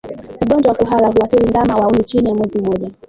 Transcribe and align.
Ugonjwa 0.43 0.71
wa 0.71 0.77
kuhara 0.77 1.07
huathiri 1.07 1.47
ndama 1.49 1.75
wa 1.75 1.87
umri 1.87 2.03
chini 2.03 2.29
ya 2.29 2.35
mwezi 2.35 2.61
mmoja 2.61 2.91